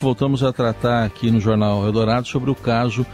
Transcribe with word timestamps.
Voltamos 0.00 0.44
a 0.44 0.52
tratar 0.52 1.04
aqui 1.04 1.28
no 1.28 1.40
Jornal 1.40 1.84
Eldorado 1.84 2.28
sobre 2.28 2.52
o 2.52 2.54
caso 2.54 3.04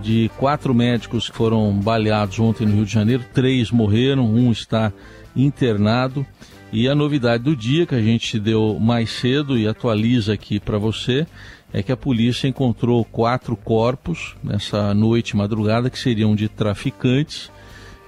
de 0.00 0.30
quatro 0.38 0.72
médicos 0.72 1.28
que 1.28 1.36
foram 1.36 1.72
baleados 1.72 2.38
ontem 2.38 2.64
no 2.64 2.76
Rio 2.76 2.84
de 2.84 2.92
Janeiro. 2.92 3.24
Três 3.34 3.72
morreram, 3.72 4.24
um 4.24 4.52
está 4.52 4.92
internado. 5.34 6.24
E 6.72 6.88
a 6.88 6.94
novidade 6.94 7.42
do 7.42 7.56
dia 7.56 7.86
que 7.86 7.96
a 7.96 8.00
gente 8.00 8.38
deu 8.38 8.78
mais 8.78 9.10
cedo 9.10 9.58
e 9.58 9.66
atualiza 9.66 10.34
aqui 10.34 10.60
para 10.60 10.78
você 10.78 11.26
é 11.72 11.82
que 11.82 11.90
a 11.90 11.96
polícia 11.96 12.46
encontrou 12.46 13.04
quatro 13.04 13.56
corpos 13.56 14.36
nessa 14.44 14.94
noite 14.94 15.36
madrugada 15.36 15.90
que 15.90 15.98
seriam 15.98 16.36
de 16.36 16.48
traficantes 16.48 17.50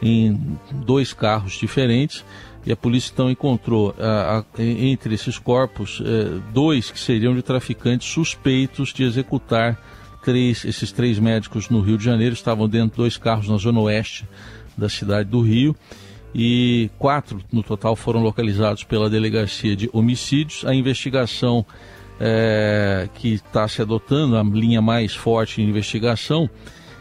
em 0.01 0.57
dois 0.71 1.13
carros 1.13 1.55
diferentes 1.55 2.25
e 2.67 2.73
a 2.73 2.77
polícia 2.77 3.11
então 3.13 3.31
encontrou 3.31 3.95
a, 3.99 4.39
a, 4.39 4.63
entre 4.63 5.15
esses 5.15 5.39
corpos 5.39 6.03
eh, 6.05 6.41
dois 6.53 6.91
que 6.91 6.99
seriam 6.99 7.35
de 7.35 7.43
traficantes 7.43 8.09
suspeitos 8.09 8.93
de 8.93 9.05
executar 9.05 9.79
três, 10.25 10.65
esses 10.65 10.91
três 10.91 11.19
médicos 11.19 11.69
no 11.69 11.81
Rio 11.81 11.99
de 11.99 12.05
Janeiro, 12.05 12.35
estavam 12.35 12.69
dentro 12.69 12.91
de 12.91 12.97
dois 12.97 13.17
carros 13.17 13.49
na 13.49 13.57
zona 13.59 13.81
oeste 13.81 14.27
da 14.77 14.89
cidade 14.89 15.29
do 15.29 15.41
Rio 15.43 15.77
e 16.35 16.91
quatro 16.99 17.41
no 17.53 17.63
total 17.63 17.95
foram 17.95 18.21
localizados 18.21 18.83
pela 18.83 19.09
delegacia 19.09 19.77
de 19.77 19.89
homicídios. 19.93 20.65
A 20.65 20.75
investigação 20.75 21.65
eh, 22.19 23.09
que 23.15 23.35
está 23.35 23.69
se 23.69 23.83
adotando, 23.83 24.37
a 24.37 24.43
linha 24.43 24.83
mais 24.83 25.15
forte 25.15 25.63
de 25.63 25.69
investigação, 25.69 26.51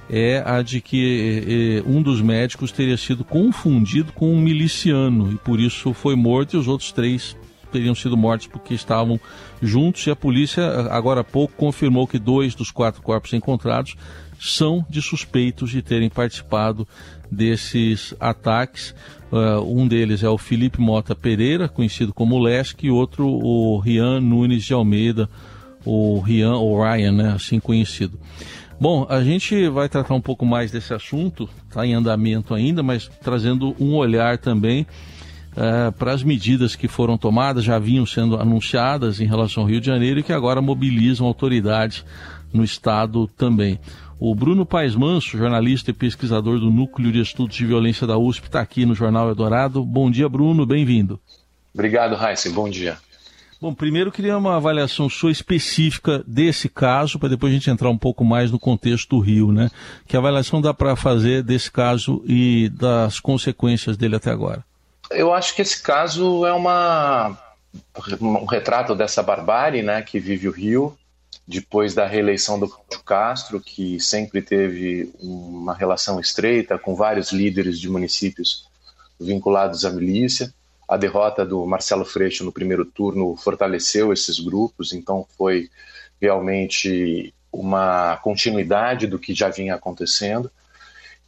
é 0.09 0.43
a 0.45 0.61
de 0.61 0.81
que 0.81 1.81
eh, 1.85 1.89
um 1.89 2.01
dos 2.01 2.21
médicos 2.21 2.71
teria 2.71 2.97
sido 2.97 3.23
confundido 3.23 4.11
com 4.13 4.33
um 4.33 4.39
miliciano 4.39 5.31
e 5.31 5.35
por 5.37 5.59
isso 5.59 5.93
foi 5.93 6.15
morto 6.15 6.55
e 6.55 6.57
os 6.57 6.67
outros 6.67 6.91
três 6.91 7.35
teriam 7.71 7.95
sido 7.95 8.15
mortos 8.15 8.47
porque 8.47 8.73
estavam 8.73 9.19
juntos 9.61 10.05
e 10.05 10.11
a 10.11 10.15
polícia 10.15 10.63
agora 10.91 11.21
há 11.21 11.23
pouco 11.23 11.55
confirmou 11.55 12.05
que 12.05 12.19
dois 12.19 12.53
dos 12.53 12.69
quatro 12.69 13.01
corpos 13.01 13.33
encontrados 13.33 13.95
são 14.39 14.85
de 14.89 15.01
suspeitos 15.01 15.71
de 15.71 15.81
terem 15.81 16.09
participado 16.09 16.87
desses 17.31 18.13
ataques. 18.19 18.93
Uh, 19.31 19.63
um 19.65 19.87
deles 19.87 20.21
é 20.21 20.29
o 20.29 20.37
Felipe 20.37 20.79
Mota 20.79 21.15
Pereira, 21.15 21.67
conhecido 21.67 22.13
como 22.13 22.37
Lesk, 22.37 22.83
e 22.83 22.91
outro 22.91 23.25
o 23.25 23.79
Rian 23.79 24.19
Nunes 24.19 24.63
de 24.63 24.73
Almeida, 24.73 25.29
o 25.85 26.19
Rian 26.19 26.55
ou 26.55 26.81
Ryan, 26.81 27.11
né, 27.13 27.31
assim 27.31 27.59
conhecido. 27.59 28.19
Bom, 28.83 29.07
a 29.09 29.23
gente 29.23 29.69
vai 29.69 29.87
tratar 29.87 30.13
um 30.13 30.19
pouco 30.19 30.45
mais 30.45 30.69
desse 30.69 30.93
assunto, 30.93 31.49
está 31.69 31.87
em 31.87 31.93
andamento 31.93 32.53
ainda, 32.53 32.83
mas 32.83 33.09
trazendo 33.21 33.73
um 33.79 33.95
olhar 33.95 34.37
também 34.37 34.85
uh, 35.55 35.89
para 35.93 36.11
as 36.11 36.21
medidas 36.21 36.75
que 36.75 36.89
foram 36.89 37.17
tomadas, 37.17 37.63
já 37.63 37.79
vinham 37.79 38.05
sendo 38.05 38.35
anunciadas 38.35 39.21
em 39.21 39.25
relação 39.25 39.63
ao 39.63 39.69
Rio 39.69 39.79
de 39.79 39.87
Janeiro 39.87 40.19
e 40.19 40.23
que 40.23 40.33
agora 40.33 40.61
mobilizam 40.61 41.25
autoridades 41.25 42.03
no 42.51 42.61
estado 42.61 43.25
também. 43.37 43.79
O 44.19 44.35
Bruno 44.35 44.65
Paes 44.65 44.97
Manso, 44.97 45.37
jornalista 45.37 45.91
e 45.91 45.93
pesquisador 45.93 46.59
do 46.59 46.69
Núcleo 46.69 47.09
de 47.09 47.21
Estudos 47.21 47.55
de 47.55 47.65
Violência 47.65 48.05
da 48.05 48.17
USP, 48.17 48.47
está 48.47 48.59
aqui 48.59 48.85
no 48.85 48.93
Jornal 48.93 49.29
Eldorado. 49.29 49.81
Bom 49.85 50.11
dia, 50.11 50.27
Bruno, 50.27 50.65
bem-vindo. 50.65 51.17
Obrigado, 51.73 52.21
Heisen, 52.21 52.51
bom 52.51 52.67
dia. 52.67 52.97
Bom, 53.63 53.73
primeiro 53.73 54.11
queria 54.11 54.37
uma 54.37 54.57
avaliação 54.57 55.07
sua 55.07 55.31
específica 55.31 56.21
desse 56.27 56.67
caso, 56.67 57.17
para 57.17 57.29
depois 57.29 57.49
a 57.49 57.55
gente 57.55 57.69
entrar 57.69 57.89
um 57.89 57.97
pouco 57.97 58.25
mais 58.25 58.51
no 58.51 58.59
contexto 58.59 59.15
do 59.15 59.21
Rio, 59.21 59.53
né? 59.53 59.71
Que 60.05 60.17
avaliação 60.17 60.59
dá 60.59 60.73
para 60.73 60.97
fazer 60.97 61.41
desse 61.41 61.71
caso 61.71 62.21
e 62.27 62.67
das 62.67 63.21
consequências 63.21 63.95
dele 63.95 64.17
até 64.17 64.31
agora? 64.31 64.65
Eu 65.09 65.33
acho 65.33 65.55
que 65.55 65.61
esse 65.61 65.81
caso 65.81 66.45
é 66.45 66.51
uma 66.51 67.37
um 68.19 68.43
retrato 68.43 68.93
dessa 68.93 69.23
barbárie, 69.23 69.81
né, 69.81 70.01
que 70.01 70.19
vive 70.19 70.49
o 70.49 70.51
Rio 70.51 70.97
depois 71.47 71.93
da 71.93 72.05
reeleição 72.05 72.59
do 72.59 72.67
Castro, 73.05 73.61
que 73.61 73.97
sempre 73.97 74.41
teve 74.41 75.09
uma 75.21 75.73
relação 75.73 76.19
estreita 76.19 76.77
com 76.77 76.95
vários 76.95 77.31
líderes 77.31 77.79
de 77.79 77.89
municípios 77.89 78.67
vinculados 79.17 79.85
à 79.85 79.89
milícia 79.89 80.53
a 80.87 80.97
derrota 80.97 81.45
do 81.45 81.65
Marcelo 81.65 82.05
Freixo 82.05 82.43
no 82.43 82.51
primeiro 82.51 82.85
turno 82.85 83.35
fortaleceu 83.35 84.11
esses 84.11 84.39
grupos, 84.39 84.93
então 84.93 85.25
foi 85.37 85.69
realmente 86.21 87.33
uma 87.51 88.17
continuidade 88.17 89.07
do 89.07 89.19
que 89.19 89.33
já 89.33 89.49
vinha 89.49 89.75
acontecendo. 89.75 90.51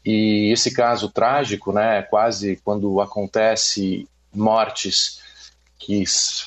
E 0.04 0.52
esse 0.52 0.72
caso 0.74 1.10
trágico, 1.10 1.72
né, 1.72 2.02
quase 2.04 2.60
quando 2.64 3.00
acontece 3.02 4.08
mortes 4.34 5.24
que 5.78 6.04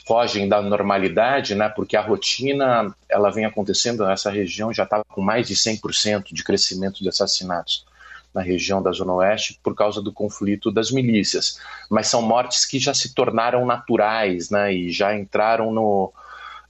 fogem 0.06 0.48
da 0.48 0.60
normalidade, 0.60 1.54
né, 1.54 1.69
porque 1.69 1.96
a 1.96 2.02
rotina 2.02 2.94
ela 3.08 3.30
vem 3.30 3.44
acontecendo 3.44 4.04
nessa 4.06 4.30
região 4.30 4.72
já 4.72 4.84
estava 4.84 5.04
com 5.08 5.20
mais 5.20 5.46
de 5.46 5.54
100% 5.54 6.32
de 6.32 6.44
crescimento 6.44 7.02
de 7.02 7.08
assassinatos 7.08 7.88
na 8.34 8.43
região 8.43 8.83
da 8.83 8.93
Zona 8.93 9.15
Oeste 9.15 9.59
por 9.62 9.75
causa 9.75 10.03
do 10.03 10.12
conflito 10.12 10.71
das 10.71 10.91
milícias. 10.91 11.59
Mas 11.91 12.09
são 12.09 12.22
mortes 12.22 12.65
que 12.65 12.78
já 12.78 12.94
se 12.94 13.15
tornaram 13.15 13.65
naturais 13.65 14.50
né, 14.50 14.72
e 14.72 14.91
já 14.91 15.16
entraram 15.16 15.72
no, 15.72 16.12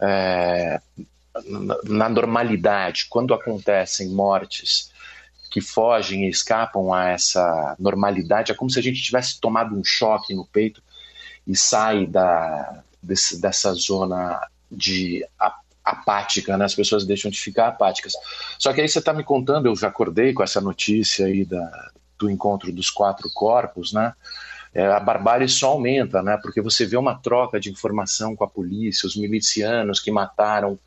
é, 0.01 0.81
na 1.85 2.09
normalidade. 2.09 3.07
Quando 3.09 3.35
acontecem 3.35 4.09
mortes 4.09 4.91
que 5.51 5.61
fogem 5.61 6.27
e 6.27 6.31
escapam 6.31 6.93
a 6.93 7.11
essa 7.11 7.77
normalidade, 7.79 8.53
é 8.53 8.55
como 8.55 8.71
se 8.71 8.79
a 8.79 8.83
gente 8.83 9.03
tivesse 9.03 9.41
tomado 9.41 9.75
um 9.75 9.83
choque 9.83 10.35
no 10.35 10.47
peito 10.47 10.83
e 11.47 11.57
sai 11.57 12.07
da, 12.07 12.83
desse, 13.03 13.41
dessa 13.41 13.73
zona 13.73 14.41
de 14.71 15.27
apática, 15.91 16.57
né? 16.57 16.65
As 16.65 16.75
pessoas 16.75 17.05
deixam 17.05 17.31
de 17.31 17.41
ficar 17.41 17.69
apáticas. 17.69 18.13
Só 18.59 18.73
que 18.73 18.81
aí 18.81 18.89
você 18.89 18.99
está 18.99 19.13
me 19.13 19.25
contando, 19.25 19.67
eu 19.67 19.77
já 19.77 19.89
acordei 19.89 20.33
com 20.33 20.43
essa 20.43 20.61
notícia 20.61 21.27
aí 21.27 21.45
da, 21.45 21.91
do 22.19 22.31
encontro 22.31 22.73
dos 22.73 22.91
quatro 22.91 23.31
corpos, 23.33 23.93
né? 23.93 24.13
É, 24.75 24.87
a 24.87 25.01
barbárie 25.01 25.49
só 25.49 25.69
aumenta, 25.69 26.23
né? 26.23 26.39
Porque 26.43 26.61
você 26.61 26.85
vê 26.85 26.97
uma 26.97 27.15
troca 27.15 27.59
de 27.59 27.71
informação 27.71 28.37
com 28.37 28.45
a 28.45 28.49
polícia, 28.49 29.07
os 29.07 29.17
milicianos 29.17 29.99
que 29.99 30.11
mataram, 30.11 30.79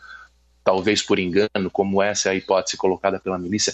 talvez 0.64 1.02
por 1.02 1.18
engano, 1.18 1.72
como 1.72 2.02
essa 2.02 2.30
é 2.30 2.32
a 2.34 2.36
hipótese 2.36 2.78
colocada 2.78 3.20
pela 3.20 3.40
milícia, 3.40 3.74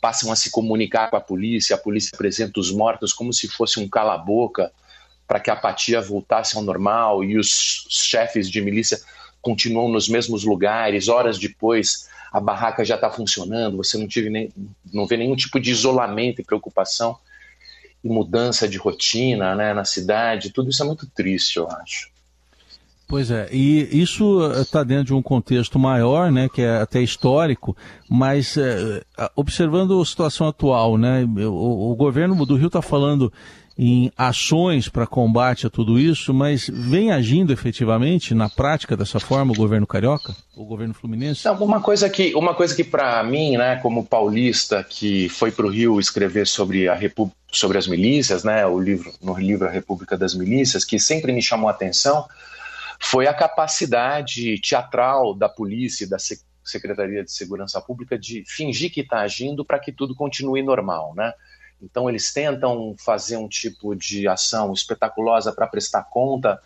passam 0.00 0.30
a 0.30 0.36
se 0.36 0.50
comunicar 0.50 1.10
com 1.10 1.16
a 1.16 1.20
polícia, 1.20 1.74
a 1.74 1.78
polícia 1.78 2.12
apresenta 2.14 2.60
os 2.60 2.70
mortos 2.70 3.12
como 3.12 3.32
se 3.32 3.48
fosse 3.48 3.80
um 3.80 3.88
cala-boca 3.88 4.72
para 5.26 5.40
que 5.40 5.50
a 5.50 5.54
apatia 5.54 6.00
voltasse 6.00 6.56
ao 6.56 6.62
normal 6.62 7.24
e 7.24 7.36
os 7.36 7.86
chefes 7.88 8.48
de 8.48 8.60
milícia 8.60 9.00
continuam 9.42 9.88
nos 9.88 10.08
mesmos 10.08 10.44
lugares, 10.44 11.08
horas 11.08 11.38
depois 11.38 12.08
a 12.32 12.40
barraca 12.40 12.84
já 12.84 12.94
está 12.94 13.10
funcionando, 13.10 13.76
você 13.76 13.98
não, 13.98 14.08
tive 14.08 14.30
nem, 14.30 14.50
não 14.92 15.06
vê 15.06 15.18
nenhum 15.18 15.36
tipo 15.36 15.60
de 15.60 15.70
isolamento 15.70 16.40
e 16.40 16.44
preocupação 16.44 17.18
e 18.02 18.08
mudança 18.08 18.66
de 18.66 18.78
rotina 18.78 19.54
né, 19.54 19.74
na 19.74 19.84
cidade, 19.84 20.50
tudo 20.50 20.70
isso 20.70 20.82
é 20.82 20.86
muito 20.86 21.06
triste, 21.06 21.58
eu 21.58 21.68
acho. 21.68 22.10
Pois 23.06 23.30
é, 23.30 23.46
e 23.52 24.00
isso 24.00 24.40
está 24.52 24.82
dentro 24.82 25.04
de 25.04 25.14
um 25.14 25.20
contexto 25.20 25.78
maior, 25.78 26.32
né, 26.32 26.48
que 26.48 26.62
é 26.62 26.78
até 26.78 27.02
histórico, 27.02 27.76
mas 28.08 28.56
é, 28.56 29.04
observando 29.36 30.00
a 30.00 30.06
situação 30.06 30.48
atual, 30.48 30.96
né, 30.96 31.22
o, 31.24 31.92
o 31.92 31.94
governo 31.94 32.46
do 32.46 32.56
Rio 32.56 32.68
está 32.68 32.80
falando 32.80 33.30
em 33.84 34.12
ações 34.16 34.88
para 34.88 35.08
combate 35.08 35.66
a 35.66 35.70
tudo 35.70 35.98
isso, 35.98 36.32
mas 36.32 36.70
vem 36.72 37.10
agindo 37.10 37.52
efetivamente 37.52 38.32
na 38.32 38.48
prática 38.48 38.96
dessa 38.96 39.18
forma 39.18 39.52
o 39.52 39.56
governo 39.56 39.88
carioca, 39.88 40.36
o 40.56 40.64
governo 40.64 40.94
fluminense? 40.94 41.44
Não, 41.44 41.56
uma 41.56 41.80
coisa 41.80 42.08
que, 42.08 42.32
uma 42.36 42.54
coisa 42.54 42.76
que 42.76 42.84
para 42.84 43.20
mim, 43.24 43.56
né, 43.56 43.80
como 43.82 44.06
paulista 44.06 44.84
que 44.84 45.28
foi 45.28 45.50
para 45.50 45.66
o 45.66 45.68
Rio 45.68 45.98
escrever 45.98 46.46
sobre 46.46 46.88
a 46.88 46.94
Repu 46.94 47.32
sobre 47.50 47.76
as 47.76 47.88
milícias, 47.88 48.44
né, 48.44 48.64
o 48.64 48.78
livro 48.78 49.12
no 49.20 49.36
livro 49.36 49.66
A 49.66 49.70
República 49.70 50.16
das 50.16 50.32
Milícias, 50.32 50.84
que 50.84 50.98
sempre 50.98 51.32
me 51.32 51.42
chamou 51.42 51.68
a 51.68 51.72
atenção, 51.72 52.24
foi 53.00 53.26
a 53.26 53.34
capacidade 53.34 54.60
teatral 54.60 55.34
da 55.34 55.48
polícia 55.48 56.08
da 56.08 56.18
Secretaria 56.64 57.24
de 57.24 57.32
Segurança 57.32 57.80
Pública 57.80 58.16
de 58.16 58.44
fingir 58.46 58.92
que 58.92 59.00
está 59.00 59.22
agindo 59.22 59.64
para 59.64 59.80
que 59.80 59.90
tudo 59.90 60.14
continue 60.14 60.62
normal, 60.62 61.14
né? 61.16 61.32
Então, 61.82 62.08
eles 62.08 62.32
tentam 62.32 62.94
fazer 63.04 63.36
um 63.36 63.48
tipo 63.48 63.94
de 63.94 64.28
ação 64.28 64.72
espetaculosa 64.72 65.52
para 65.52 65.66
prestar 65.66 66.04
conta 66.04 66.60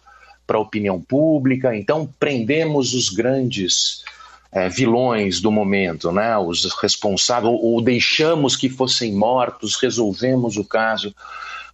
para 0.46 0.58
a 0.58 0.60
opinião 0.60 1.00
pública. 1.00 1.74
Então, 1.74 2.08
prendemos 2.20 2.92
os 2.92 3.08
grandes 3.08 4.04
é, 4.52 4.68
vilões 4.68 5.40
do 5.40 5.50
momento, 5.50 6.12
né? 6.12 6.36
os 6.38 6.64
responsáveis, 6.80 7.52
ou, 7.52 7.62
ou, 7.62 7.82
deixamos 7.82 8.56
que 8.56 8.68
fossem 8.68 9.12
mortos, 9.12 9.76
resolvemos 9.76 10.56
o 10.56 10.64
caso 10.64 11.14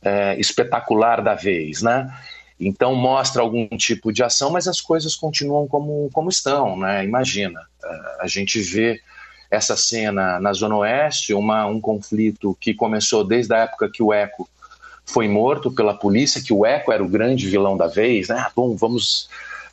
é, 0.01 0.39
espetacular 0.39 1.21
da 1.21 1.35
vez. 1.35 1.83
Né? 1.83 2.13
Então, 2.59 2.95
mostra 2.95 3.43
algum 3.43 3.67
tipo 3.77 4.13
de 4.13 4.23
ação, 4.23 4.51
mas 4.51 4.69
as 4.69 4.81
coisas 4.81 5.17
continuam 5.17 5.67
como, 5.67 6.09
como 6.13 6.29
estão. 6.29 6.79
Né? 6.79 7.05
Imagina, 7.05 7.61
é, 7.85 8.17
a 8.21 8.27
gente 8.27 8.61
vê 8.61 9.01
essa 9.53 9.77
cena 9.77 10.41
na 10.41 10.51
Zona 10.55 10.79
Oeste, 10.79 11.35
uma, 11.35 11.67
um 11.67 11.79
conflito 11.79 12.57
que 12.59 12.73
começou 12.73 13.23
desde 13.23 13.55
a 13.55 13.59
época 13.59 13.91
que 13.93 14.03
o 14.03 14.11
Eco 14.11 14.49
foi 15.05 15.29
morto 15.29 15.71
pela 15.71 15.93
polícia, 15.93 16.43
que 16.43 16.55
o 16.55 16.65
Eco 16.65 16.91
era 16.91 17.05
o 17.05 17.09
grande 17.09 17.47
vilão 17.47 17.77
da 17.77 17.87
vez, 17.87 18.29
né? 18.29 18.37
Ah, 18.39 18.51
bom, 18.57 18.75
vamos 18.75 19.29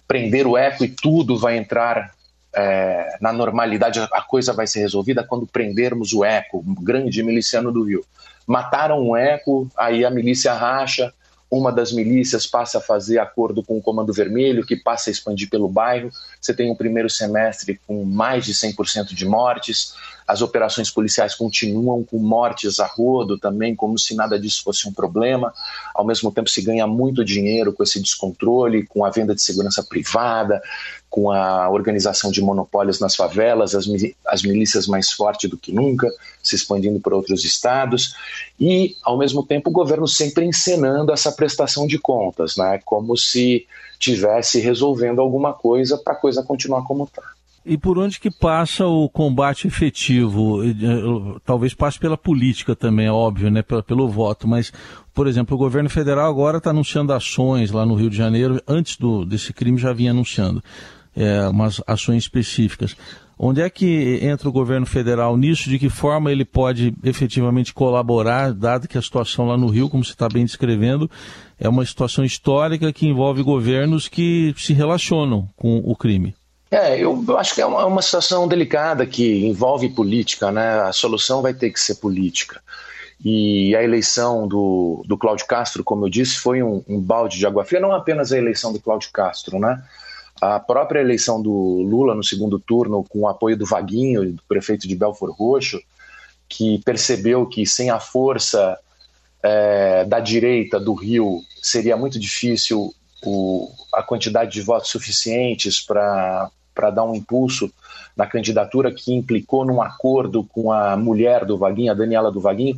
prender 0.06 0.46
o 0.46 0.58
Eco 0.58 0.84
e 0.84 0.90
tudo 0.90 1.40
vai 1.40 1.56
entrar 1.56 2.12
é, 2.54 3.16
na 3.22 3.32
normalidade 3.32 4.02
a 4.02 4.22
coisa 4.22 4.52
vai 4.52 4.68
ser 4.68 4.82
resolvida 4.82 5.24
quando 5.24 5.48
prendermos 5.48 6.12
o 6.12 6.26
Eco, 6.26 6.62
um 6.68 6.76
grande 6.76 7.24
miliciano 7.24 7.72
do 7.72 7.84
Rio. 7.84 8.04
Mataram 8.46 9.02
o 9.02 9.16
Eco, 9.16 9.72
aí 9.78 10.04
a 10.04 10.10
milícia 10.10 10.54
racha, 10.54 11.14
uma 11.52 11.72
das 11.72 11.92
milícias 11.92 12.46
passa 12.46 12.78
a 12.78 12.82
fazer 12.82 13.18
acordo 13.18 13.64
com 13.64 13.78
o 13.78 13.82
Comando 13.82 14.14
Vermelho, 14.14 14.66
que 14.66 14.76
passa 14.76 15.10
a 15.10 15.12
expandir 15.12 15.50
pelo 15.50 15.68
bairro. 15.68 16.12
Você 16.40 16.54
tem 16.54 16.70
um 16.70 16.76
primeiro 16.76 17.10
semestre 17.10 17.80
com 17.88 18.06
mais 18.06 18.46
de 18.46 18.54
100% 18.54 19.16
de 19.16 19.26
mortes. 19.26 19.96
As 20.28 20.44
operações 20.44 20.92
policiais 20.92 21.34
continuam 21.34 22.04
com 22.04 22.20
mortes 22.20 22.80
a 22.80 22.86
rodo 22.86 23.36
também, 23.40 23.76
como 23.76 23.98
se 23.98 24.16
nada 24.16 24.40
disso 24.40 24.64
fosse 24.64 24.88
um 24.88 24.94
problema. 24.94 25.52
Ao 25.96 26.06
mesmo 26.06 26.32
tempo, 26.32 26.48
se 26.48 26.62
ganha 26.62 26.86
muito 26.86 27.26
dinheiro 27.26 27.74
com 27.74 27.82
esse 27.82 28.00
descontrole, 28.00 28.86
com 28.86 29.04
a 29.04 29.10
venda 29.10 29.34
de 29.34 29.42
segurança 29.42 29.82
privada, 29.82 30.62
com 31.10 31.32
a 31.32 31.68
organização 31.72 32.30
de 32.30 32.42
monopólios 32.42 33.00
nas 33.00 33.16
favelas, 33.16 33.74
as, 33.74 33.88
as 34.28 34.44
milícias 34.44 34.86
mais 34.86 35.12
fortes 35.12 35.50
do 35.50 35.58
que 35.58 35.72
nunca, 35.72 36.08
se 36.44 36.56
expandindo 36.56 37.00
por 37.00 37.12
outros 37.12 37.44
estados. 37.44 38.14
E, 38.60 38.96
ao 39.04 39.18
mesmo 39.18 39.44
tempo, 39.44 39.72
o 39.72 39.74
governo 39.74 40.08
sempre 40.08 40.46
encenando 40.46 41.12
essa 41.12 41.32
prestação 41.40 41.88
de 41.88 41.98
contas, 41.98 42.58
né? 42.58 42.82
como 42.84 43.16
se 43.16 43.66
tivesse 43.98 44.60
resolvendo 44.60 45.22
alguma 45.22 45.54
coisa 45.54 45.98
para 45.98 46.12
a 46.12 46.18
coisa 46.18 46.44
continuar 46.44 46.84
como 46.84 47.06
está. 47.06 47.24
E 47.66 47.78
por 47.78 47.98
onde 47.98 48.20
que 48.20 48.30
passa 48.30 48.86
o 48.86 49.08
combate 49.08 49.68
efetivo? 49.68 50.64
Eh, 50.64 50.74
talvez 51.46 51.74
passe 51.74 51.98
pela 51.98 52.18
política 52.18 52.76
também, 52.76 53.08
é 53.08 53.12
óbvio, 53.12 53.52
né? 53.52 53.62
Pelo, 53.62 53.84
pelo 53.84 54.10
voto, 54.10 54.48
mas, 54.48 54.72
por 55.14 55.28
exemplo, 55.28 55.56
o 55.56 55.60
governo 55.60 55.90
federal 55.90 56.30
agora 56.30 56.58
está 56.58 56.72
anunciando 56.72 57.14
ações 57.14 57.72
lá 57.72 57.86
no 57.86 57.96
Rio 57.96 58.10
de 58.10 58.18
Janeiro, 58.18 58.62
antes 58.68 58.98
do, 58.98 59.26
desse 59.26 59.54
crime 59.54 59.78
já 59.78 59.94
vinha 59.94 60.12
anunciando 60.12 60.64
é, 61.20 61.48
umas 61.50 61.82
ações 61.86 62.24
específicas. 62.24 62.96
Onde 63.38 63.62
é 63.62 63.70
que 63.70 64.20
entra 64.22 64.50
o 64.50 64.52
governo 64.52 64.86
federal 64.86 65.38
nisso? 65.38 65.70
De 65.70 65.78
que 65.78 65.90
forma 65.90 66.32
ele 66.32 66.46
pode 66.46 66.94
efetivamente 67.04 67.74
colaborar, 67.74 68.54
dado 68.54 68.88
que 68.88 68.98
a 68.98 69.02
situação 69.02 69.46
lá 69.46 69.58
no 69.58 69.68
Rio, 69.68 69.90
como 69.90 70.04
você 70.04 70.12
está 70.12 70.28
bem 70.28 70.46
descrevendo, 70.46 71.10
é 71.58 71.68
uma 71.68 71.86
situação 71.86 72.24
histórica 72.24 72.92
que 72.92 73.08
envolve 73.08 73.44
governos 73.44 74.08
que 74.08 74.54
se 74.58 74.74
relacionam 74.74 75.48
com 75.56 75.78
o 75.78 75.96
crime? 75.96 76.36
É, 76.72 77.00
eu, 77.00 77.26
acho 77.38 77.56
que 77.56 77.62
é 77.62 77.66
uma, 77.66 77.86
uma, 77.86 78.02
situação 78.02 78.48
delicada 78.48 79.06
que 79.06 79.48
envolve 79.48 79.90
política, 79.90 80.52
né? 80.52 80.82
A 80.82 80.94
solução 80.94 81.42
vai 81.42 81.54
ter 81.54 81.72
que 81.72 81.80
ser 81.80 81.96
política. 81.96 82.62
E 83.24 83.76
a 83.76 83.84
eleição 83.84 84.48
do, 84.48 85.04
do 85.08 85.18
Cláudio 85.18 85.48
Castro, 85.48 85.84
como 85.84 86.06
eu 86.06 86.10
disse, 86.10 86.38
foi 86.38 86.62
um, 86.62 86.84
um 86.88 87.00
balde 87.00 87.38
de 87.38 87.46
água 87.46 87.66
fria, 87.66 87.82
não 87.82 87.92
apenas 87.92 88.32
a 88.32 88.38
eleição 88.38 88.72
do 88.72 88.80
Cláudio 88.80 89.10
Castro, 89.12 89.58
né? 89.60 89.82
A 90.42 90.60
própria 90.60 91.02
eleição 91.02 91.42
do 91.42 91.52
Lula 91.52 92.16
no 92.16 92.24
segundo 92.24 92.60
turno, 92.60 93.04
com 93.10 93.20
o 93.20 93.28
apoio 93.28 93.58
do 93.58 93.66
Vaguinho, 93.66 94.34
do 94.34 94.44
prefeito 94.48 94.88
de 94.88 94.96
Belfor 94.96 95.32
Roxo, 95.32 95.82
que 96.48 96.82
percebeu 96.84 97.46
que 97.46 97.66
sem 97.66 97.90
a 97.90 98.00
força 98.00 98.78
é, 99.44 100.06
da 100.06 100.20
direita 100.20 100.80
do 100.80 100.94
Rio 100.94 101.42
seria 101.62 101.98
muito 101.98 102.20
difícil 102.20 102.94
o, 103.24 103.70
a 103.94 104.02
quantidade 104.02 104.52
de 104.52 104.62
votos 104.62 104.90
suficientes 104.90 105.82
para 105.82 106.50
dar 106.94 107.04
um 107.04 107.14
impulso 107.14 107.72
na 108.16 108.26
candidatura 108.26 108.94
que 108.94 109.14
implicou 109.14 109.66
num 109.66 109.82
acordo 109.82 110.44
com 110.44 110.72
a 110.72 110.96
mulher 110.98 111.46
do 111.46 111.58
Vaguinho, 111.58 111.92
a 111.92 111.96
Daniela 111.96 112.32
do 112.32 112.42
Vaguinho, 112.42 112.78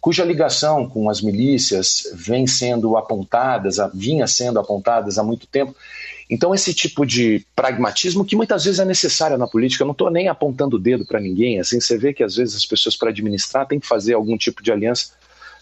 cuja 0.00 0.24
ligação 0.24 0.88
com 0.88 1.10
as 1.10 1.20
milícias 1.20 2.10
vem 2.14 2.46
sendo 2.46 2.96
apontadas, 2.96 3.76
vinha 3.92 4.26
sendo 4.26 4.58
apontadas 4.58 5.18
há 5.18 5.22
muito 5.22 5.46
tempo. 5.46 5.74
Então, 6.30 6.54
esse 6.54 6.74
tipo 6.74 7.06
de 7.06 7.44
pragmatismo, 7.56 8.24
que 8.24 8.36
muitas 8.36 8.64
vezes 8.64 8.80
é 8.80 8.84
necessário 8.84 9.38
na 9.38 9.46
política, 9.46 9.82
eu 9.82 9.86
não 9.86 9.92
estou 9.92 10.10
nem 10.10 10.28
apontando 10.28 10.76
o 10.76 10.78
dedo 10.78 11.06
para 11.06 11.18
ninguém, 11.18 11.58
assim, 11.58 11.80
você 11.80 11.96
vê 11.96 12.12
que 12.12 12.22
às 12.22 12.36
vezes 12.36 12.54
as 12.54 12.66
pessoas, 12.66 12.96
para 12.96 13.10
administrar, 13.10 13.66
têm 13.66 13.80
que 13.80 13.86
fazer 13.86 14.14
algum 14.14 14.36
tipo 14.36 14.62
de 14.62 14.70
aliança 14.70 15.12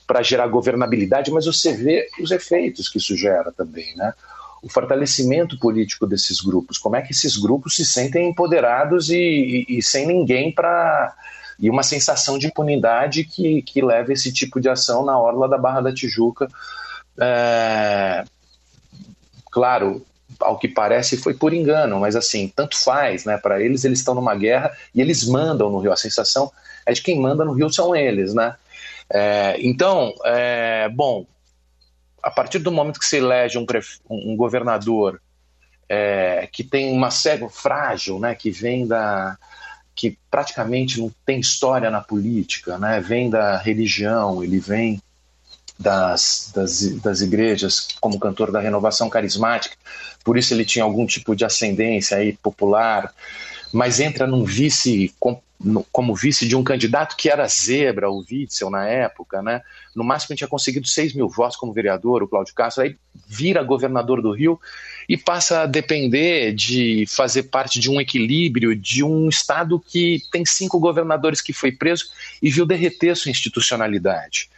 para 0.06 0.22
gerar 0.22 0.48
governabilidade, 0.48 1.30
mas 1.30 1.46
você 1.46 1.72
vê 1.72 2.08
os 2.20 2.30
efeitos 2.30 2.88
que 2.88 2.98
isso 2.98 3.16
gera 3.16 3.52
também, 3.52 3.94
né? 3.96 4.12
o 4.62 4.68
fortalecimento 4.68 5.58
político 5.58 6.06
desses 6.06 6.40
grupos, 6.40 6.76
como 6.76 6.96
é 6.96 7.02
que 7.02 7.12
esses 7.12 7.36
grupos 7.36 7.76
se 7.76 7.84
sentem 7.84 8.28
empoderados 8.28 9.10
e, 9.10 9.16
e, 9.68 9.78
e 9.78 9.82
sem 9.82 10.06
ninguém 10.06 10.52
para. 10.52 11.14
E 11.58 11.70
uma 11.70 11.82
sensação 11.82 12.38
de 12.38 12.46
impunidade 12.46 13.24
que, 13.24 13.62
que 13.62 13.82
leva 13.82 14.12
esse 14.12 14.32
tipo 14.32 14.60
de 14.60 14.68
ação 14.68 15.04
na 15.04 15.18
orla 15.18 15.48
da 15.48 15.58
Barra 15.58 15.80
da 15.80 15.94
Tijuca. 15.94 16.48
É... 17.18 18.24
Claro, 19.50 20.04
ao 20.40 20.58
que 20.58 20.68
parece 20.68 21.16
foi 21.16 21.34
por 21.34 21.54
engano, 21.54 22.00
mas 22.00 22.14
assim, 22.14 22.52
tanto 22.54 22.78
faz, 22.78 23.24
né? 23.24 23.38
Para 23.38 23.62
eles, 23.62 23.84
eles 23.84 24.00
estão 24.00 24.14
numa 24.14 24.34
guerra 24.34 24.76
e 24.94 25.00
eles 25.00 25.26
mandam 25.26 25.70
no 25.70 25.78
Rio. 25.78 25.92
A 25.92 25.96
sensação 25.96 26.52
é 26.84 26.92
de 26.92 27.02
quem 27.02 27.18
manda 27.18 27.44
no 27.44 27.52
Rio 27.52 27.72
são 27.72 27.96
eles, 27.96 28.34
né? 28.34 28.54
É, 29.08 29.56
então, 29.60 30.12
é, 30.24 30.88
bom, 30.88 31.26
a 32.22 32.30
partir 32.30 32.58
do 32.58 32.72
momento 32.72 32.98
que 32.98 33.06
se 33.06 33.18
elege 33.18 33.56
um, 33.56 33.66
um 34.10 34.36
governador 34.36 35.20
é, 35.88 36.48
que 36.52 36.64
tem 36.64 36.92
uma 36.92 37.10
cego 37.10 37.48
frágil, 37.48 38.18
né, 38.18 38.34
que 38.34 38.50
vem 38.50 38.86
da 38.86 39.38
que 39.96 40.18
praticamente 40.30 41.00
não 41.00 41.10
tem 41.24 41.40
história 41.40 41.90
na 41.90 42.02
política, 42.02 42.78
né, 42.78 43.00
vem 43.00 43.30
da 43.30 43.56
religião, 43.56 44.44
ele 44.44 44.60
vem 44.60 45.02
das, 45.78 46.52
das, 46.54 46.82
das 47.00 47.20
igrejas 47.22 47.88
como 47.98 48.20
cantor 48.20 48.52
da 48.52 48.60
renovação 48.60 49.08
carismática, 49.08 49.74
por 50.22 50.36
isso 50.36 50.52
ele 50.52 50.66
tinha 50.66 50.84
algum 50.84 51.06
tipo 51.06 51.34
de 51.34 51.46
ascendência 51.46 52.18
aí 52.18 52.34
popular, 52.34 53.12
mas 53.76 54.00
entra 54.00 54.26
num 54.26 54.42
vice 54.42 55.14
como 55.92 56.14
vice 56.14 56.48
de 56.48 56.56
um 56.56 56.64
candidato 56.64 57.14
que 57.14 57.28
era 57.28 57.46
zebra, 57.46 58.10
o 58.10 58.24
Witzel 58.30 58.70
na 58.70 58.86
época, 58.86 59.42
né? 59.42 59.60
No 59.94 60.02
máximo 60.02 60.32
ele 60.32 60.38
tinha 60.38 60.48
conseguido 60.48 60.86
6 60.86 61.12
mil 61.12 61.28
votos 61.28 61.56
como 61.56 61.74
vereador, 61.74 62.22
o 62.22 62.28
Cláudio 62.28 62.54
Castro, 62.54 62.82
aí 62.82 62.96
vira 63.26 63.62
governador 63.62 64.22
do 64.22 64.32
Rio 64.32 64.58
e 65.06 65.16
passa 65.16 65.62
a 65.62 65.66
depender 65.66 66.54
de 66.54 67.04
fazer 67.06 67.44
parte 67.44 67.78
de 67.78 67.90
um 67.90 68.00
equilíbrio 68.00 68.74
de 68.74 69.04
um 69.04 69.28
estado 69.28 69.78
que 69.78 70.22
tem 70.32 70.44
cinco 70.46 70.80
governadores 70.80 71.42
que 71.42 71.52
foi 71.52 71.70
preso 71.70 72.06
e 72.40 72.50
viu 72.50 72.64
derreter 72.64 73.14
sua 73.14 73.30
institucionalidade. 73.30 74.48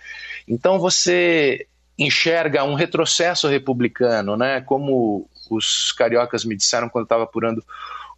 Então 0.46 0.78
você 0.78 1.66
enxerga 1.98 2.62
um 2.62 2.74
retrocesso 2.74 3.48
republicano, 3.48 4.36
né? 4.36 4.60
Como 4.60 5.28
os 5.50 5.90
cariocas 5.92 6.44
me 6.44 6.54
disseram 6.54 6.88
quando 6.88 7.04
estava 7.04 7.24
apurando 7.24 7.64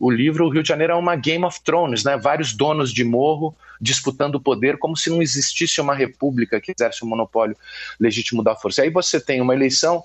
o 0.01 0.11
livro, 0.11 0.47
o 0.47 0.49
Rio 0.49 0.63
de 0.63 0.69
Janeiro 0.71 0.95
é 0.95 0.97
uma 0.97 1.15
Game 1.15 1.45
of 1.45 1.63
Thrones, 1.63 2.03
né? 2.03 2.17
Vários 2.17 2.55
donos 2.55 2.91
de 2.91 3.05
morro 3.05 3.55
disputando 3.79 4.37
o 4.37 4.41
poder, 4.41 4.79
como 4.79 4.97
se 4.97 5.11
não 5.11 5.21
existisse 5.21 5.79
uma 5.79 5.95
república 5.95 6.59
que 6.59 6.73
exerce 6.73 7.03
o 7.03 7.07
um 7.07 7.11
monopólio 7.11 7.55
legítimo 8.01 8.43
da 8.43 8.57
força. 8.57 8.81
Aí 8.81 8.89
você 8.89 9.21
tem 9.21 9.43
uma 9.43 9.55
eleição 9.55 10.03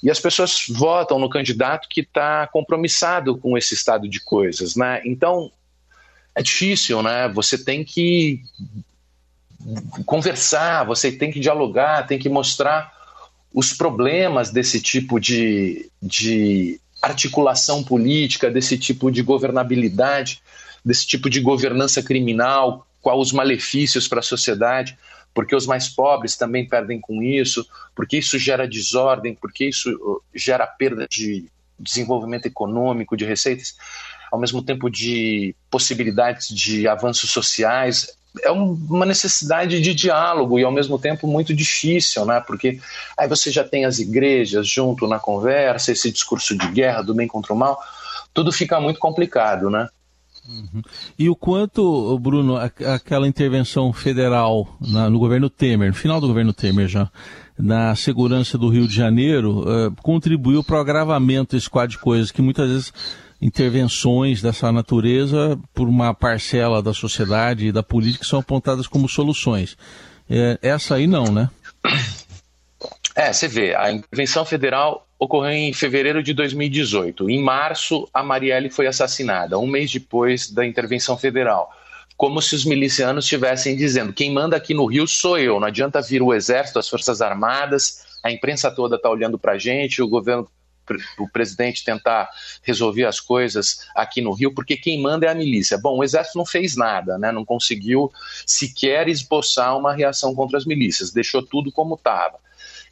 e 0.00 0.08
as 0.08 0.20
pessoas 0.20 0.64
votam 0.68 1.18
no 1.18 1.28
candidato 1.28 1.88
que 1.88 2.02
está 2.02 2.46
compromissado 2.46 3.36
com 3.36 3.58
esse 3.58 3.74
estado 3.74 4.08
de 4.08 4.20
coisas, 4.20 4.76
né? 4.76 5.02
Então 5.04 5.50
é 6.36 6.42
difícil, 6.42 7.02
né? 7.02 7.28
Você 7.30 7.58
tem 7.58 7.84
que 7.84 8.42
conversar, 10.06 10.84
você 10.84 11.10
tem 11.10 11.32
que 11.32 11.40
dialogar, 11.40 12.06
tem 12.06 12.18
que 12.18 12.28
mostrar 12.28 12.92
os 13.52 13.72
problemas 13.72 14.50
desse 14.50 14.80
tipo 14.80 15.18
de, 15.18 15.90
de 16.00 16.80
articulação 17.02 17.82
política, 17.82 18.50
desse 18.50 18.78
tipo 18.78 19.10
de 19.10 19.22
governabilidade, 19.22 20.40
desse 20.84 21.06
tipo 21.06 21.28
de 21.28 21.40
governança 21.40 22.02
criminal, 22.02 22.86
quais 23.00 23.18
os 23.18 23.32
malefícios 23.32 24.06
para 24.06 24.20
a 24.20 24.22
sociedade, 24.22 24.96
porque 25.34 25.56
os 25.56 25.66
mais 25.66 25.88
pobres 25.88 26.36
também 26.36 26.68
perdem 26.68 27.00
com 27.00 27.22
isso, 27.22 27.66
porque 27.94 28.18
isso 28.18 28.38
gera 28.38 28.68
desordem, 28.68 29.34
porque 29.34 29.66
isso 29.68 29.90
uh, 29.90 30.22
gera 30.34 30.66
perda 30.66 31.06
de 31.10 31.46
desenvolvimento 31.78 32.46
econômico, 32.46 33.16
de 33.16 33.24
receitas, 33.24 33.74
ao 34.32 34.40
mesmo 34.40 34.62
tempo 34.62 34.90
de 34.90 35.54
possibilidades 35.70 36.48
de 36.48 36.88
avanços 36.88 37.30
sociais 37.30 38.16
é 38.42 38.50
uma 38.50 39.04
necessidade 39.04 39.78
de 39.82 39.94
diálogo 39.94 40.58
e 40.58 40.64
ao 40.64 40.72
mesmo 40.72 40.98
tempo 40.98 41.26
muito 41.26 41.52
difícil, 41.52 42.24
né? 42.24 42.42
Porque 42.46 42.80
aí 43.18 43.28
você 43.28 43.50
já 43.50 43.62
tem 43.62 43.84
as 43.84 43.98
igrejas 43.98 44.66
junto 44.66 45.06
na 45.06 45.18
conversa, 45.18 45.92
esse 45.92 46.10
discurso 46.10 46.56
de 46.56 46.66
guerra, 46.68 47.02
do 47.02 47.14
bem 47.14 47.28
contra 47.28 47.52
o 47.52 47.56
mal, 47.56 47.78
tudo 48.32 48.50
fica 48.50 48.80
muito 48.80 48.98
complicado, 48.98 49.68
né? 49.68 49.86
Uhum. 50.48 50.82
E 51.18 51.28
o 51.28 51.36
quanto, 51.36 52.18
Bruno, 52.18 52.56
aquela 52.56 53.28
intervenção 53.28 53.92
federal 53.92 54.66
na, 54.80 55.10
no 55.10 55.18
governo 55.18 55.50
Temer, 55.50 55.88
no 55.88 55.94
final 55.94 56.18
do 56.18 56.26
governo 56.26 56.54
Temer 56.54 56.88
já, 56.88 57.10
na 57.58 57.94
segurança 57.94 58.56
do 58.56 58.70
Rio 58.70 58.88
de 58.88 58.94
Janeiro, 58.94 59.60
uh, 59.60 59.94
contribuiu 60.02 60.64
para 60.64 60.76
o 60.78 60.80
agravamento 60.80 61.54
desse 61.54 61.68
quadro 61.68 61.90
de 61.90 61.98
coisas 61.98 62.32
que 62.32 62.40
muitas 62.40 62.68
vezes 62.68 62.92
intervenções 63.42 64.40
dessa 64.40 64.70
natureza 64.70 65.58
por 65.74 65.88
uma 65.88 66.14
parcela 66.14 66.80
da 66.80 66.94
sociedade 66.94 67.66
e 67.66 67.72
da 67.72 67.82
política 67.82 68.24
são 68.24 68.38
apontadas 68.38 68.86
como 68.86 69.08
soluções. 69.08 69.76
É, 70.30 70.56
essa 70.62 70.94
aí 70.94 71.08
não, 71.08 71.24
né? 71.24 71.50
É, 73.16 73.32
você 73.32 73.48
vê, 73.48 73.74
a 73.74 73.90
intervenção 73.90 74.44
federal 74.44 75.06
ocorreu 75.18 75.50
em 75.50 75.72
fevereiro 75.72 76.22
de 76.22 76.32
2018. 76.32 77.28
Em 77.28 77.42
março, 77.42 78.08
a 78.14 78.22
Marielle 78.22 78.70
foi 78.70 78.86
assassinada, 78.86 79.58
um 79.58 79.66
mês 79.66 79.90
depois 79.90 80.48
da 80.48 80.64
intervenção 80.64 81.18
federal. 81.18 81.68
Como 82.16 82.40
se 82.40 82.54
os 82.54 82.64
milicianos 82.64 83.24
estivessem 83.24 83.76
dizendo: 83.76 84.12
quem 84.12 84.32
manda 84.32 84.56
aqui 84.56 84.72
no 84.72 84.86
Rio 84.86 85.06
sou 85.08 85.36
eu, 85.36 85.58
não 85.58 85.66
adianta 85.66 86.00
vir 86.00 86.22
o 86.22 86.32
Exército, 86.32 86.78
as 86.78 86.88
Forças 86.88 87.20
Armadas, 87.20 88.04
a 88.22 88.30
imprensa 88.30 88.70
toda 88.70 88.96
está 88.96 89.10
olhando 89.10 89.38
para 89.38 89.52
a 89.52 89.58
gente, 89.58 90.00
o 90.00 90.08
governo 90.08 90.48
o 91.18 91.28
presidente 91.28 91.84
tentar 91.84 92.28
resolver 92.62 93.04
as 93.04 93.20
coisas 93.20 93.86
aqui 93.94 94.20
no 94.20 94.32
Rio, 94.32 94.54
porque 94.54 94.76
quem 94.76 95.00
manda 95.00 95.26
é 95.26 95.28
a 95.28 95.34
milícia. 95.34 95.78
Bom, 95.78 95.98
o 95.98 96.04
Exército 96.04 96.38
não 96.38 96.46
fez 96.46 96.76
nada, 96.76 97.18
né? 97.18 97.30
não 97.32 97.44
conseguiu 97.44 98.10
sequer 98.46 99.08
esboçar 99.08 99.76
uma 99.76 99.94
reação 99.94 100.34
contra 100.34 100.58
as 100.58 100.64
milícias, 100.64 101.12
deixou 101.12 101.42
tudo 101.42 101.70
como 101.72 101.94
estava. 101.94 102.38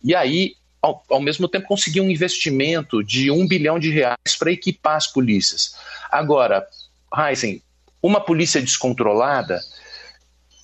E 0.03 0.15
aí, 0.15 0.55
ao, 0.81 1.05
ao, 1.11 1.21
mesmo 1.21 1.47
tempo, 1.49 1.67
conseguiu 1.67 2.03
um 2.03 2.11
investimento 2.11 3.05
de 3.05 3.31
um 3.31 3.47
bilhão 3.47 3.79
de 3.79 3.91
reais 3.91 4.37
para 4.39 4.53
equipar 4.53 4.97
as 4.97 5.07
polícias. 5.07 5.75
Agora, 6.11 6.67
Heisen, 7.15 7.63
uma 8.03 8.21
polícia 8.21 8.61
descontrolada, 8.61 9.61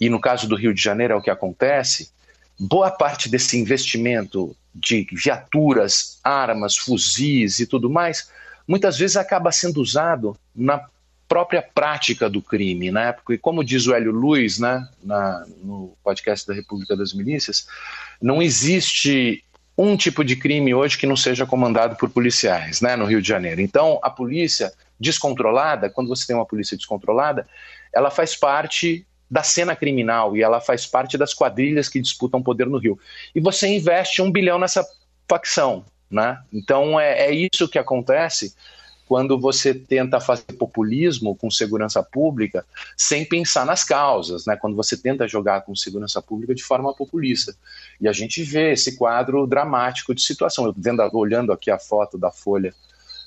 e 0.01 0.09
no 0.09 0.21
caso 0.21 0.49
do 0.49 0.57
Rio 0.57 0.73
de 0.73 0.83
Janeiro 0.83 1.15
é 1.15 1.17
o 1.17 1.23
que 1.23 1.31
acontece, 1.31 2.11
boa 2.59 2.91
parte 2.91 3.29
desse 3.29 3.59
investimento 3.59 4.57
de 4.75 5.07
viaturas, 5.13 6.19
armas, 6.23 6.77
fuzis 6.77 7.59
e 7.59 7.67
tudo 7.67 7.89
mais, 7.89 8.31
muitas 8.67 8.99
vezes 8.99 9.17
acaba 9.17 9.53
sendo 9.53 9.81
usado 9.81 10.37
na 10.55 10.85
própria 11.29 11.63
prática 11.63 12.31
do 12.31 12.41
crime, 12.41 12.91
né? 12.91 13.13
Porque 13.13 13.37
como 13.37 13.65
diz 13.65 13.87
o 13.87 13.95
Hélio 13.95 14.13
Luiz, 14.13 14.59
né, 14.59 14.87
na, 15.03 15.45
no 15.63 15.97
podcast 16.03 16.47
da 16.47 16.55
República 16.55 16.97
das 16.97 17.13
Milícias, 17.13 17.67
não 18.21 18.41
existe 18.41 19.43
um 19.77 19.97
tipo 19.97 20.25
de 20.25 20.37
crime 20.37 20.73
hoje 20.73 20.97
que 20.97 21.07
não 21.07 21.17
seja 21.17 21.45
comandado 21.45 21.97
por 21.97 22.09
policiais, 22.09 22.81
né, 22.81 22.97
no 22.97 23.05
Rio 23.05 23.21
de 23.21 23.29
Janeiro. 23.29 23.61
Então, 23.61 23.99
a 24.03 24.09
polícia 24.09 24.73
descontrolada, 24.99 25.91
quando 25.91 26.09
você 26.09 26.27
tem 26.27 26.37
uma 26.37 26.47
polícia 26.47 26.77
descontrolada, 26.77 27.47
ela 27.93 28.11
faz 28.11 28.35
parte 28.35 29.07
da 29.31 29.43
cena 29.43 29.75
criminal 29.75 30.37
e 30.37 30.43
ela 30.43 30.61
faz 30.61 30.87
parte 30.87 31.19
das 31.19 31.35
quadrilhas 31.35 31.89
que 31.89 32.01
disputam 32.01 32.43
poder 32.43 32.67
no 32.67 32.79
Rio. 32.79 32.99
E 33.35 33.41
você 33.41 33.67
investe 33.69 34.23
um 34.23 34.31
bilhão 34.31 34.59
nessa 34.59 34.87
facção, 35.29 35.85
né? 36.11 36.39
Então 36.53 36.99
é, 36.99 37.27
é 37.27 37.33
isso 37.33 37.69
que 37.69 37.79
acontece 37.79 38.55
quando 39.07 39.39
você 39.39 39.73
tenta 39.73 40.19
fazer 40.21 40.53
populismo 40.59 41.37
com 41.37 41.49
segurança 41.49 42.03
pública 42.03 42.67
sem 42.97 43.25
pensar 43.25 43.65
nas 43.65 43.85
causas, 43.85 44.47
né? 44.47 44.57
Quando 44.57 44.77
você 44.77 44.97
tenta 44.97 45.29
jogar 45.29 45.63
com 45.63 45.75
segurança 45.75 46.21
pública 46.21 46.55
de 46.55 46.63
forma 46.63 46.93
populista. 46.95 47.55
E 48.01 48.09
a 48.09 48.13
gente 48.13 48.43
vê 48.43 48.73
esse 48.73 48.97
quadro 48.97 49.47
dramático 49.47 50.15
de 50.15 50.23
situação. 50.23 50.67
Eu 50.67 50.75
vendo, 50.77 51.03
olhando 51.15 51.53
aqui 51.53 51.71
a 51.71 51.79
foto 51.79 52.19
da 52.19 52.31
Folha 52.33 52.75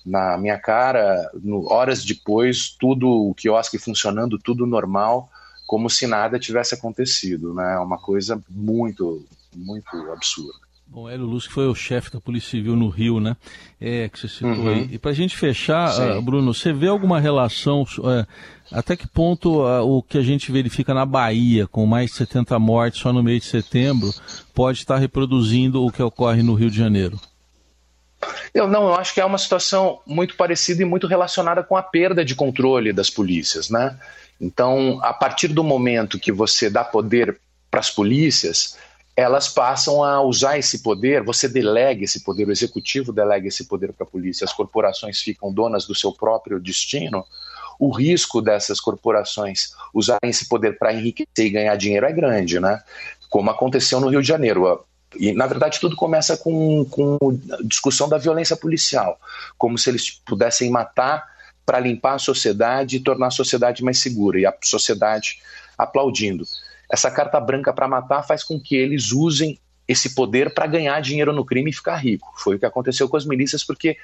na 0.06 0.38
minha 0.38 0.58
cara, 0.58 1.30
no, 1.42 1.72
horas 1.72 2.04
depois, 2.04 2.70
tudo 2.70 3.30
o 3.30 3.34
quiosque 3.34 3.78
funcionando, 3.78 4.40
tudo 4.40 4.66
normal 4.66 5.30
como 5.70 5.88
se 5.88 6.08
nada 6.08 6.40
tivesse 6.40 6.74
acontecido, 6.74 7.54
né? 7.54 7.76
É 7.76 7.80
uma 7.80 8.00
coisa 8.00 8.42
muito, 8.50 9.24
muito 9.56 9.96
absurda. 10.12 10.58
Bom, 10.88 11.08
Hélio 11.08 11.28
Luz, 11.28 11.46
que 11.46 11.54
foi 11.54 11.68
o 11.68 11.76
chefe 11.76 12.12
da 12.12 12.20
Polícia 12.20 12.50
Civil 12.50 12.76
no 12.76 12.90
Rio, 12.90 13.20
né? 13.20 13.38
É, 13.80 14.10
que 14.10 14.20
você 14.20 14.28
citou 14.28 14.50
uhum. 14.50 14.68
aí. 14.68 14.90
E 14.92 14.98
para 14.98 15.12
a 15.12 15.14
gente 15.14 15.38
fechar, 15.38 16.18
uh, 16.18 16.20
Bruno, 16.24 16.56
você 16.56 16.74
vê 16.74 16.88
alguma 16.88 17.20
relação, 17.20 17.84
uh, 17.84 18.26
até 18.72 18.98
que 18.98 19.08
ponto 19.08 19.62
uh, 19.62 19.88
o 19.88 20.02
que 20.02 20.18
a 20.18 20.24
gente 20.24 20.52
verifica 20.52 20.92
na 20.92 21.06
Bahia, 21.06 21.68
com 21.68 21.86
mais 21.86 22.10
de 22.10 22.18
70 22.18 22.58
mortes 22.58 23.00
só 23.00 23.14
no 23.14 23.22
mês 23.22 23.44
de 23.44 23.50
setembro, 23.50 24.12
pode 24.56 24.80
estar 24.80 24.98
reproduzindo 24.98 25.86
o 25.86 25.92
que 25.92 26.02
ocorre 26.02 26.42
no 26.42 26.56
Rio 26.56 26.72
de 26.72 26.78
Janeiro? 26.78 27.20
Eu 28.54 28.68
não, 28.68 28.90
eu 28.90 28.96
acho 28.96 29.14
que 29.14 29.22
é 29.22 29.26
uma 29.26 29.38
situação 29.38 30.00
muito 30.06 30.36
parecida 30.36 30.82
e 30.82 30.86
muito 30.86 31.08
relacionada 31.08 31.64
com 31.64 31.78
a 31.78 31.84
perda 31.84 32.26
de 32.26 32.36
controle 32.36 32.92
das 32.92 33.10
polícias, 33.10 33.70
né? 33.70 33.98
Então, 34.40 35.00
a 35.02 35.14
partir 35.14 35.50
do 35.50 35.64
momento 35.64 36.20
que 36.20 36.32
você 36.32 36.70
dá 36.70 36.84
poder 36.84 37.40
para 37.70 37.80
as 37.80 37.90
polícias, 37.90 38.78
elas 39.16 39.50
passam 39.50 40.04
a 40.04 40.22
usar 40.22 40.58
esse 40.58 40.82
poder, 40.82 41.24
você 41.24 41.48
delega 41.48 42.06
esse 42.06 42.24
poder, 42.24 42.48
o 42.48 42.52
executivo 42.52 43.12
delega 43.12 43.48
esse 43.48 43.66
poder 43.66 43.92
para 43.92 44.06
a 44.08 44.10
polícia, 44.10 44.46
as 44.46 44.54
corporações 44.54 45.20
ficam 45.20 45.52
donas 45.52 45.86
do 45.86 45.94
seu 45.94 46.14
próprio 46.14 46.60
destino. 46.60 47.26
O 47.78 47.92
risco 47.92 48.42
dessas 48.42 48.80
corporações 48.80 49.74
usarem 49.94 50.30
esse 50.30 50.48
poder 50.48 50.78
para 50.78 50.94
enriquecer 50.94 51.46
e 51.46 51.50
ganhar 51.50 51.76
dinheiro 51.76 52.06
é 52.06 52.12
grande, 52.12 52.60
né? 52.60 52.82
Como 53.30 53.50
aconteceu 53.50 54.00
no 54.00 54.10
Rio 54.10 54.22
de 54.22 54.28
Janeiro. 54.28 54.86
E, 55.18 55.32
na 55.34 55.48
verdade, 55.48 55.80
tudo 55.80 55.96
começa 55.96 56.38
com, 56.38 56.86
com 56.86 57.18
discussão 57.64 58.08
da 58.08 58.18
violência 58.18 58.56
policial, 58.56 59.20
como 59.58 59.78
se 59.78 59.90
eles 59.90 60.22
pudessem 60.26 60.70
matar 60.70 61.26
para 61.66 61.80
limpar 61.80 62.16
a 62.16 62.20
sociedade 62.20 62.98
e 62.98 63.00
tornar 63.00 63.28
a 63.28 63.32
sociedade 63.32 63.84
mais 63.84 64.00
segura, 64.00 64.40
e 64.40 64.46
a 64.46 64.54
sociedade 64.64 65.40
aplaudindo. 65.78 66.46
Essa 66.92 67.12
carta 67.12 67.40
branca 67.40 67.72
para 67.72 67.88
matar 67.88 68.24
faz 68.24 68.44
com 68.44 68.60
que 68.60 68.76
eles 68.76 69.12
usem 69.12 69.60
esse 69.88 70.14
poder 70.14 70.54
para 70.54 70.68
ganhar 70.68 71.00
dinheiro 71.02 71.34
no 71.34 71.46
crime 71.46 71.72
e 71.72 71.74
ficar 71.74 71.96
rico. 71.96 72.32
Foi 72.38 72.56
o 72.56 72.60
que 72.60 72.66
aconteceu 72.66 73.10
com 73.10 73.18
as 73.18 73.26
milícias, 73.26 73.64
porque 73.64 73.98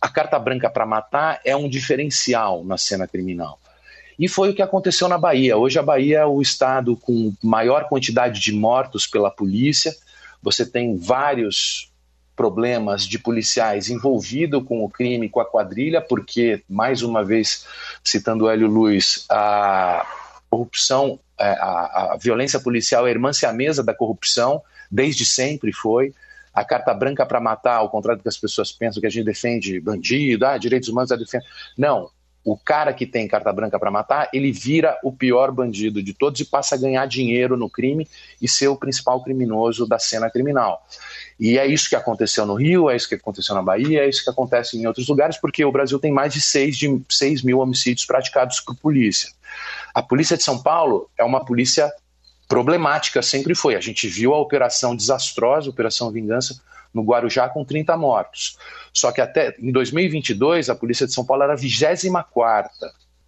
a 0.00 0.08
carta 0.08 0.38
branca 0.38 0.68
para 0.68 0.86
matar 0.86 1.40
é 1.44 1.54
um 1.54 1.68
diferencial 1.68 2.64
na 2.64 2.78
cena 2.78 3.06
criminal. 3.06 3.58
E 4.18 4.28
foi 4.28 4.50
o 4.50 4.54
que 4.54 4.62
aconteceu 4.62 5.08
na 5.08 5.18
Bahia. 5.18 5.56
Hoje 5.56 5.78
a 5.78 5.82
Bahia 5.82 6.20
é 6.20 6.26
o 6.26 6.40
estado 6.40 6.96
com 6.96 7.34
maior 7.42 7.88
quantidade 7.88 8.40
de 8.40 8.52
mortos 8.52 9.06
pela 9.06 9.30
polícia. 9.30 9.94
Você 10.42 10.66
tem 10.66 10.96
vários 10.96 11.92
problemas 12.34 13.06
de 13.06 13.18
policiais 13.18 13.88
envolvidos 13.88 14.64
com 14.64 14.84
o 14.84 14.88
crime, 14.88 15.28
com 15.28 15.40
a 15.40 15.44
quadrilha, 15.44 16.00
porque, 16.00 16.62
mais 16.68 17.02
uma 17.02 17.24
vez, 17.24 17.66
citando 18.02 18.48
Hélio 18.48 18.66
Luiz, 18.66 19.26
a 19.30 20.06
corrupção, 20.50 21.20
é, 21.38 21.50
a, 21.52 22.12
a 22.12 22.18
violência 22.20 22.58
policial 22.58 23.06
é 23.06 23.10
irmã 23.10 23.30
mesa 23.52 23.82
da 23.82 23.94
corrupção, 23.94 24.62
desde 24.90 25.24
sempre 25.24 25.72
foi. 25.72 26.14
A 26.52 26.64
carta 26.64 26.92
branca 26.92 27.24
para 27.24 27.40
matar, 27.40 27.76
ao 27.76 27.88
contrário 27.88 28.20
do 28.20 28.22
que 28.22 28.28
as 28.28 28.36
pessoas 28.36 28.70
pensam, 28.72 29.00
que 29.00 29.06
a 29.06 29.10
gente 29.10 29.24
defende 29.24 29.80
bandido, 29.80 30.44
ah, 30.44 30.58
direitos 30.58 30.88
humanos 30.88 31.10
a 31.10 31.16
defende. 31.16 31.44
Não, 31.78 32.10
o 32.44 32.56
cara 32.56 32.92
que 32.92 33.06
tem 33.06 33.28
carta 33.28 33.52
branca 33.52 33.78
para 33.78 33.90
matar, 33.90 34.28
ele 34.32 34.50
vira 34.50 34.98
o 35.02 35.12
pior 35.12 35.52
bandido 35.52 36.02
de 36.02 36.12
todos 36.12 36.40
e 36.40 36.44
passa 36.44 36.74
a 36.74 36.78
ganhar 36.78 37.06
dinheiro 37.06 37.56
no 37.56 37.70
crime 37.70 38.08
e 38.40 38.48
ser 38.48 38.68
o 38.68 38.76
principal 38.76 39.22
criminoso 39.22 39.86
da 39.86 39.98
cena 39.98 40.28
criminal. 40.28 40.84
E 41.38 41.56
é 41.56 41.66
isso 41.66 41.88
que 41.88 41.96
aconteceu 41.96 42.44
no 42.44 42.54
Rio, 42.54 42.90
é 42.90 42.96
isso 42.96 43.08
que 43.08 43.14
aconteceu 43.14 43.54
na 43.54 43.62
Bahia, 43.62 44.04
é 44.04 44.08
isso 44.08 44.24
que 44.24 44.30
acontece 44.30 44.76
em 44.76 44.86
outros 44.86 45.06
lugares, 45.06 45.36
porque 45.36 45.64
o 45.64 45.72
Brasil 45.72 45.98
tem 45.98 46.12
mais 46.12 46.32
de 46.32 46.40
6, 46.40 46.76
de 46.76 47.02
6 47.08 47.42
mil 47.42 47.58
homicídios 47.58 48.04
praticados 48.04 48.60
por 48.60 48.74
polícia. 48.76 49.30
A 49.94 50.02
polícia 50.02 50.36
de 50.36 50.42
São 50.42 50.60
Paulo 50.60 51.08
é 51.16 51.22
uma 51.22 51.44
polícia 51.44 51.92
problemática, 52.48 53.22
sempre 53.22 53.54
foi. 53.54 53.76
A 53.76 53.80
gente 53.80 54.08
viu 54.08 54.34
a 54.34 54.38
operação 54.40 54.96
desastrosa, 54.96 55.68
a 55.68 55.70
Operação 55.70 56.10
Vingança, 56.10 56.60
no 56.92 57.02
Guarujá 57.02 57.48
com 57.48 57.64
30 57.64 57.96
mortos. 57.96 58.56
Só 58.92 59.10
que 59.12 59.20
até 59.20 59.54
em 59.58 59.72
2022 59.72 60.68
a 60.68 60.74
polícia 60.74 61.06
de 61.06 61.12
São 61.12 61.24
Paulo 61.24 61.42
era 61.42 61.54
a 61.54 61.56
24 61.56 62.70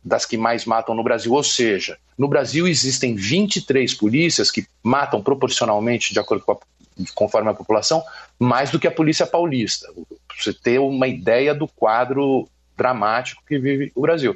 das 0.04 0.26
que 0.26 0.36
mais 0.36 0.66
matam 0.66 0.94
no 0.94 1.02
Brasil, 1.02 1.32
ou 1.32 1.42
seja, 1.42 1.96
no 2.18 2.28
Brasil 2.28 2.68
existem 2.68 3.14
23 3.14 3.94
polícias 3.94 4.50
que 4.50 4.66
matam 4.82 5.22
proporcionalmente, 5.22 6.12
de 6.12 6.20
acordo 6.20 6.44
com 6.44 6.52
a 6.52 6.58
conforme 7.14 7.50
a 7.50 7.54
população, 7.54 8.02
mais 8.38 8.70
do 8.70 8.78
que 8.78 8.86
a 8.86 8.90
polícia 8.90 9.26
paulista. 9.26 9.92
Pra 9.92 10.36
você 10.38 10.52
ter 10.52 10.78
uma 10.78 11.08
ideia 11.08 11.54
do 11.54 11.66
quadro 11.66 12.48
dramático 12.76 13.42
que 13.46 13.58
vive 13.58 13.92
o 13.94 14.02
Brasil. 14.02 14.34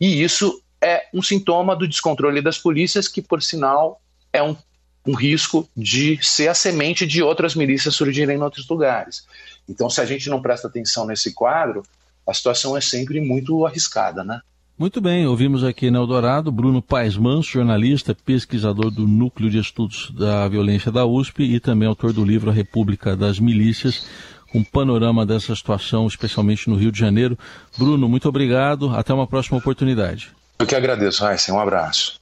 E 0.00 0.22
isso 0.22 0.62
é 0.80 1.06
um 1.12 1.22
sintoma 1.22 1.74
do 1.74 1.88
descontrole 1.88 2.40
das 2.42 2.58
polícias, 2.58 3.08
que, 3.08 3.22
por 3.22 3.42
sinal, 3.42 4.00
é 4.32 4.42
um, 4.42 4.56
um 5.06 5.14
risco 5.14 5.68
de 5.76 6.18
ser 6.22 6.48
a 6.48 6.54
semente 6.54 7.06
de 7.06 7.22
outras 7.22 7.54
milícias 7.54 7.94
surgirem 7.94 8.36
em 8.36 8.42
outros 8.42 8.68
lugares. 8.68 9.26
Então, 9.68 9.88
se 9.90 10.00
a 10.00 10.04
gente 10.04 10.28
não 10.30 10.40
presta 10.40 10.68
atenção 10.68 11.06
nesse 11.06 11.32
quadro, 11.32 11.82
a 12.26 12.32
situação 12.32 12.76
é 12.76 12.80
sempre 12.80 13.20
muito 13.20 13.66
arriscada, 13.66 14.24
né? 14.24 14.40
Muito 14.76 15.00
bem, 15.00 15.24
ouvimos 15.24 15.62
aqui 15.62 15.88
na 15.88 16.00
Eldorado 16.00 16.50
Bruno 16.50 16.82
Paes 16.82 17.16
Manso, 17.16 17.48
jornalista, 17.48 18.12
pesquisador 18.12 18.90
do 18.90 19.06
Núcleo 19.06 19.48
de 19.48 19.58
Estudos 19.58 20.10
da 20.10 20.48
Violência 20.48 20.90
da 20.90 21.06
USP 21.06 21.44
e 21.44 21.60
também 21.60 21.86
autor 21.86 22.12
do 22.12 22.24
livro 22.24 22.50
A 22.50 22.52
República 22.52 23.16
das 23.16 23.38
Milícias, 23.38 24.04
um 24.52 24.64
panorama 24.64 25.24
dessa 25.24 25.54
situação, 25.54 26.08
especialmente 26.08 26.68
no 26.68 26.74
Rio 26.74 26.90
de 26.90 26.98
Janeiro. 26.98 27.38
Bruno, 27.78 28.08
muito 28.08 28.28
obrigado, 28.28 28.90
até 28.90 29.14
uma 29.14 29.28
próxima 29.28 29.58
oportunidade. 29.58 30.32
Eu 30.58 30.66
que 30.66 30.74
agradeço, 30.74 31.22
Raíssa, 31.22 31.52
um 31.52 31.60
abraço. 31.60 32.20